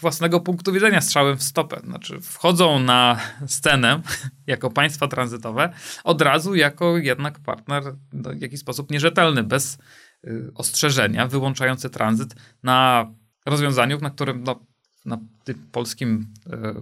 [0.00, 1.80] własnego punktu widzenia strzałem w stopę.
[1.84, 4.02] Znaczy wchodzą na scenę
[4.46, 5.72] jako państwa tranzytowe
[6.04, 9.78] od razu jako jednak partner w jakiś sposób nierzetelny, bez
[10.24, 13.06] y, ostrzeżenia, wyłączający tranzyt na
[13.46, 14.66] rozwiązaniu, na którym no,
[15.04, 16.74] na tym polskim, e,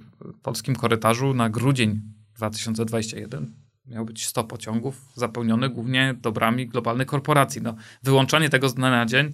[0.42, 2.00] polskim korytarzu na grudzień
[2.36, 3.52] 2021
[3.86, 7.62] miał być 100 pociągów zapełnionych głównie dobrami globalnych korporacji.
[7.62, 9.32] No, wyłączanie tego z dnia na dzień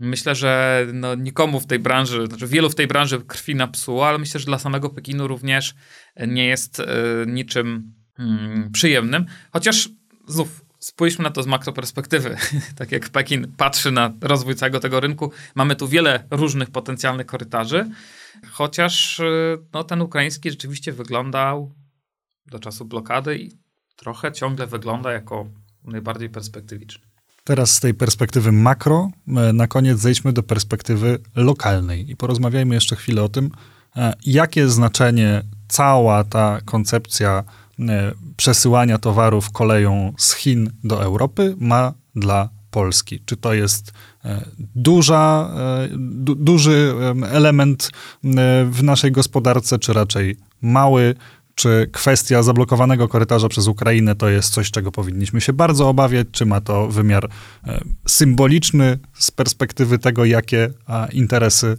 [0.00, 4.18] myślę, że no, nikomu w tej branży, znaczy wielu w tej branży krwi napsuło, ale
[4.18, 5.74] myślę, że dla samego Pekinu również
[6.26, 6.86] nie jest e,
[7.26, 9.26] niczym mm, przyjemnym.
[9.52, 9.88] Chociaż
[10.28, 12.36] znów spójrzmy na to z makroperspektywy.
[12.78, 17.90] tak jak Pekin patrzy na rozwój całego tego rynku, mamy tu wiele różnych potencjalnych korytarzy,
[18.50, 21.74] chociaż y, no, ten ukraiński rzeczywiście wyglądał
[22.46, 23.50] do czasu blokady i
[23.96, 25.46] trochę ciągle wygląda jako
[25.84, 27.10] najbardziej perspektywiczny.
[27.44, 32.96] Teraz z tej perspektywy makro, e, na koniec zejdźmy do perspektywy lokalnej i porozmawiajmy jeszcze
[32.96, 33.50] chwilę o tym,
[33.96, 37.44] e, jakie znaczenie cała ta koncepcja
[38.36, 43.20] przesyłania towarów koleją z Chin do Europy ma dla Polski?
[43.24, 43.92] Czy to jest
[44.24, 46.94] e, duża, e, du, duży
[47.30, 47.90] element
[48.70, 51.14] w naszej gospodarce, czy raczej mały?
[51.54, 56.26] Czy kwestia zablokowanego korytarza przez Ukrainę to jest coś, czego powinniśmy się bardzo obawiać?
[56.32, 57.28] Czy ma to wymiar
[58.08, 60.70] symboliczny z perspektywy tego, jakie
[61.12, 61.76] interesy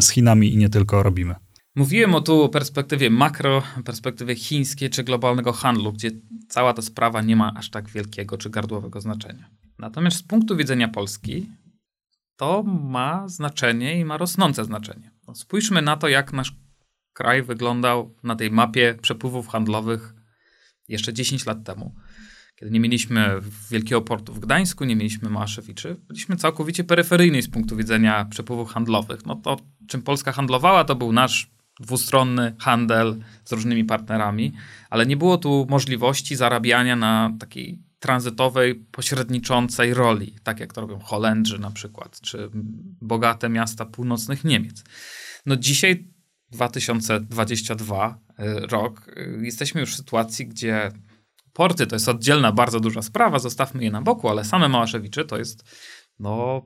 [0.00, 1.34] z Chinami i nie tylko robimy?
[1.76, 6.10] Mówiłem o tu perspektywie makro, perspektywie chińskiej czy globalnego handlu, gdzie
[6.48, 9.50] cała ta sprawa nie ma aż tak wielkiego czy gardłowego znaczenia.
[9.78, 11.50] Natomiast z punktu widzenia Polski
[12.36, 15.10] to ma znaczenie i ma rosnące znaczenie.
[15.28, 16.56] No, spójrzmy na to, jak nasz
[17.12, 20.14] kraj wyglądał na tej mapie przepływów handlowych
[20.88, 21.94] jeszcze 10 lat temu.
[22.56, 27.76] Kiedy nie mieliśmy wielkiego portu w Gdańsku, nie mieliśmy Małaszewiczy, byliśmy całkowicie peryferyjni z punktu
[27.76, 29.26] widzenia przepływów handlowych.
[29.26, 29.56] No to
[29.88, 34.52] czym Polska handlowała, to był nasz dwustronny handel z różnymi partnerami,
[34.90, 40.98] ale nie było tu możliwości zarabiania na takiej tranzytowej, pośredniczącej roli, tak jak to robią
[40.98, 42.50] Holendrzy na przykład, czy
[43.00, 44.84] bogate miasta północnych Niemiec.
[45.46, 46.08] No dzisiaj
[46.50, 48.18] 2022
[48.70, 50.92] rok, jesteśmy już w sytuacji, gdzie
[51.52, 55.38] porty to jest oddzielna, bardzo duża sprawa, zostawmy je na boku, ale same Małaszewicze to
[55.38, 55.64] jest
[56.18, 56.62] no,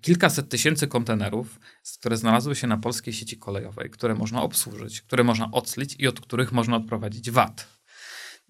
[0.00, 1.60] kilkaset tysięcy kontenerów,
[1.98, 6.20] które znalazły się na polskiej sieci kolejowej, które można obsłużyć, które można oclić i od
[6.20, 7.74] których można odprowadzić VAT.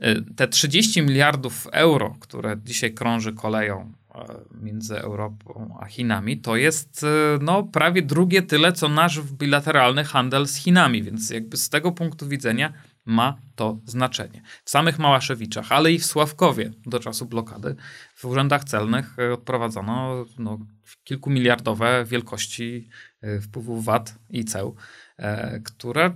[0.02, 4.24] Y, te 30 miliardów euro, które dzisiaj krąży koleją e,
[4.60, 7.06] między Europą a Chinami, to jest y,
[7.40, 12.28] no, prawie drugie tyle, co nasz bilateralny handel z Chinami, więc jakby z tego punktu
[12.28, 12.72] widzenia
[13.04, 14.42] ma to znaczenie.
[14.64, 17.76] W samych Małaszewiczach, ale i w Sławkowie do czasu blokady
[18.14, 20.58] w urzędach celnych e, odprowadzono no,
[21.04, 22.88] kilkumiliardowe wielkości
[23.20, 24.76] e, wpływów VAT i ceł,
[25.16, 26.14] e, które,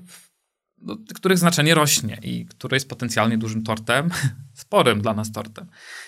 [0.78, 4.10] no, których znaczenie rośnie i które jest potencjalnie dużym tortem,
[4.54, 5.66] sporym dla nas tortem.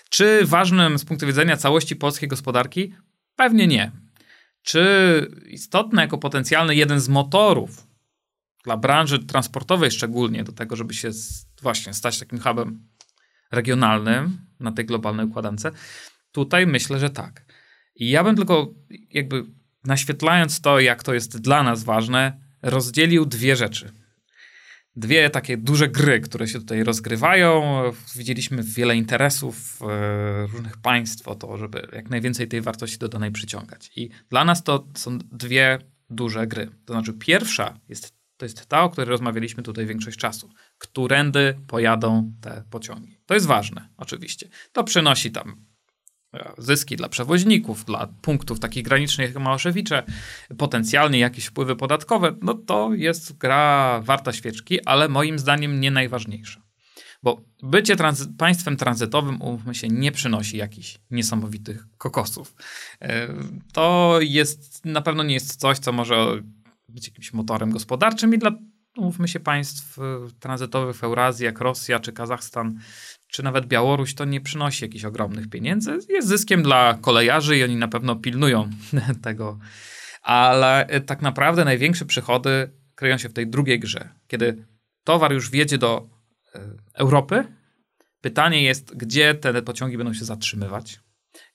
[0.09, 2.95] Czy ważnym z punktu widzenia całości polskiej gospodarki?
[3.37, 3.93] Pewnie nie.
[4.63, 7.90] Czy istotne jako potencjalny jeden z motorów
[8.65, 11.11] dla branży transportowej szczególnie, do tego, żeby się
[11.63, 12.89] właśnie stać takim hubem
[13.53, 15.67] regionalnym na tej globalnej układance,
[16.33, 17.45] tutaj myślę, że tak.
[17.95, 18.75] I ja bym tylko
[19.11, 19.45] jakby
[19.85, 23.93] naświetlając to, jak to jest dla nas ważne, rozdzielił dwie rzeczy.
[24.97, 27.83] Dwie takie duże gry, które się tutaj rozgrywają.
[28.17, 33.91] Widzieliśmy wiele interesów e, różnych państw o to, żeby jak najwięcej tej wartości dodanej przyciągać.
[33.97, 35.79] I dla nas to są dwie
[36.11, 36.71] duże gry.
[36.85, 40.51] To znaczy, pierwsza jest to jest ta, o której rozmawialiśmy tutaj większość czasu.
[40.79, 43.19] Którędy pojadą te pociągi.
[43.27, 44.49] To jest ważne, oczywiście.
[44.73, 45.65] To przynosi tam
[46.35, 50.03] e, zyski dla przewoźników, dla punktów takich granicznych jak Małaszewicze,
[50.59, 56.63] potencjalnie jakieś wpływy podatkowe, no to jest gra warta świeczki, ale moim zdaniem nie najważniejsza.
[57.23, 62.55] Bo bycie tranzy państwem tranzytowym, umówmy się, nie przynosi jakichś niesamowitych kokosów.
[63.01, 63.29] E,
[63.73, 66.43] to jest, na pewno nie jest coś, co może
[66.91, 68.51] być jakimś motorem gospodarczym i dla,
[68.97, 70.03] mówmy się, państw y,
[70.41, 72.79] tranzytowych w Eurazji, jak Rosja czy Kazachstan,
[73.29, 75.99] czy nawet Białoruś, to nie przynosi jakichś ogromnych pieniędzy.
[76.09, 78.71] Jest zyskiem dla kolejarzy i oni na pewno pilnują
[79.23, 79.59] tego.
[80.23, 84.09] Ale y, tak naprawdę największe przychody kryją się w tej drugiej grze.
[84.27, 84.67] Kiedy
[85.05, 86.09] towar już wjedzie do
[86.55, 86.59] y,
[86.95, 87.45] Europy,
[88.21, 91.01] pytanie jest, gdzie te pociągi będą się zatrzymywać,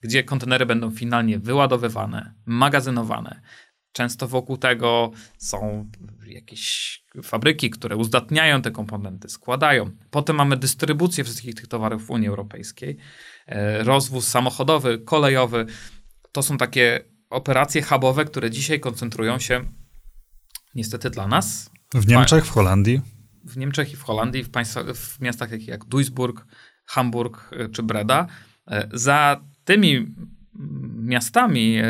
[0.02, 3.42] gdzie kontenery będą finalnie wyładowywane, magazynowane,
[3.96, 5.90] Często wokół tego są
[6.26, 9.92] jakieś fabryki, które uzdatniają te komponenty, składają.
[10.12, 12.98] Potem mamy dystrybucję wszystkich tych towarów w Unii Europejskiej,
[13.46, 15.66] e, rozwóz samochodowy, kolejowy.
[16.32, 19.66] To są takie operacje hubowe, które dzisiaj koncentrują się
[20.76, 21.70] niestety dla nas.
[21.94, 23.02] W Niemczech, w Holandii.
[23.44, 26.46] W Niemczech i w Holandii, w, państwach, w miastach takich jak Duisburg,
[26.86, 28.28] Hamburg e, czy Breda.
[28.68, 30.16] E, za tymi
[31.00, 31.86] miastami, e,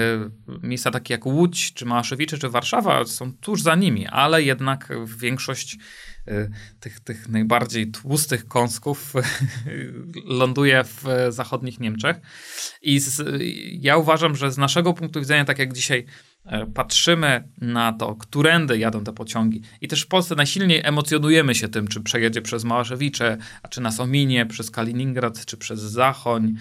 [0.63, 5.78] miejsca takie jak Łódź, czy Małaszewicze, czy Warszawa są tuż za nimi, ale jednak większość
[6.28, 6.49] e,
[6.80, 9.13] tych, tych najbardziej tłustych kąsków
[10.25, 12.17] ląduje w zachodnich Niemczech.
[12.82, 13.41] I z,
[13.82, 16.06] ja uważam, że z naszego punktu widzenia, tak jak dzisiaj
[16.45, 21.67] e, patrzymy na to, którędy jadą te pociągi i też w Polsce najsilniej emocjonujemy się
[21.67, 26.56] tym, czy przejedzie przez Małaszewicze, a czy nas ominie przez Kaliningrad, czy przez Zachoń,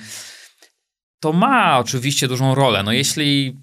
[1.25, 2.83] to ma oczywiście dużą rolę.
[2.83, 3.57] No jeśli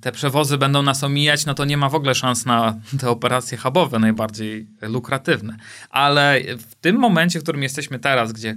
[0.00, 3.58] te przewozy będą nas omijać, no to nie ma w ogóle szans na te operacje
[3.58, 5.56] hubowe, najbardziej lukratywne.
[5.90, 8.56] Ale w tym momencie, w którym jesteśmy teraz, gdzie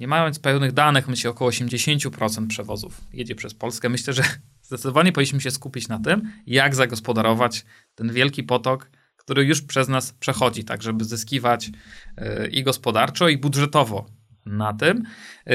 [0.00, 4.22] nie mając pełnych danych, myślę, około 80% przewozów jedzie przez Polskę, myślę, że
[4.62, 10.12] zdecydowanie powinniśmy się skupić na tym, jak zagospodarować ten wielki potok, który już przez nas
[10.12, 14.06] przechodzi, tak żeby zyskiwać yy, i gospodarczo, i budżetowo
[14.46, 15.04] na tym,
[15.46, 15.54] yy,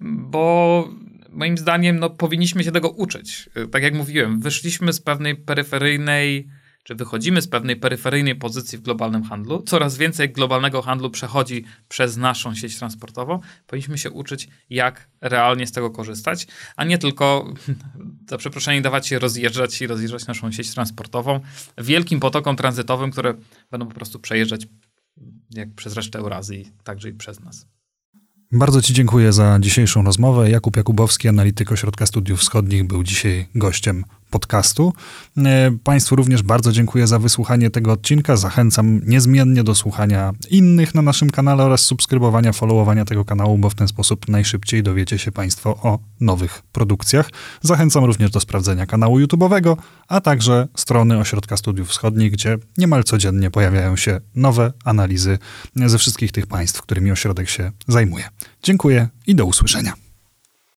[0.00, 0.88] bo
[1.34, 3.50] moim zdaniem no, powinniśmy się tego uczyć.
[3.72, 6.48] Tak jak mówiłem, wyszliśmy z pewnej peryferyjnej,
[6.82, 9.62] czy wychodzimy z pewnej peryferyjnej pozycji w globalnym handlu.
[9.62, 13.40] Coraz więcej globalnego handlu przechodzi przez naszą sieć transportową.
[13.66, 17.54] Powinniśmy się uczyć, jak realnie z tego korzystać, a nie tylko,
[18.30, 21.40] za przeproszenie, dawać się rozjeżdżać i rozjeżdżać naszą sieć transportową
[21.78, 23.34] wielkim potokom tranzytowym, które
[23.70, 24.66] będą po prostu przejeżdżać
[25.50, 27.66] jak przez resztę Eurazji, także i przez nas.
[28.56, 30.50] Bardzo Ci dziękuję za dzisiejszą rozmowę.
[30.50, 34.92] Jakub Jakubowski, analityk Ośrodka Studiów Wschodnich, był dzisiaj gościem podcastu.
[35.38, 38.36] E, państwu również bardzo dziękuję za wysłuchanie tego odcinka.
[38.36, 43.74] Zachęcam niezmiennie do słuchania innych na naszym kanale oraz subskrybowania, followowania tego kanału, bo w
[43.74, 47.30] ten sposób najszybciej dowiecie się Państwo o nowych produkcjach.
[47.62, 49.76] Zachęcam również do sprawdzenia kanału YouTube'owego,
[50.08, 55.38] a także strony Ośrodka Studiów Wschodnich, gdzie niemal codziennie pojawiają się nowe analizy
[55.86, 58.24] ze wszystkich tych państw, którymi ośrodek się zajmuje.
[58.62, 60.03] Dziękuję i do usłyszenia.